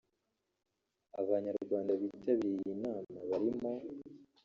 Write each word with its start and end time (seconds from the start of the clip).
Abanyarwanda 1.21 1.91
bitabiriye 2.01 2.57
iyi 2.65 2.75
nama 2.83 3.17
barimo 3.29 3.71